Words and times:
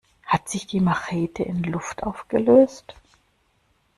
Hat 0.25 0.49
sich 0.49 0.65
die 0.65 0.79
Machete 0.79 1.43
in 1.43 1.61
Luft 1.61 2.01
aufgelöst? 2.01 2.95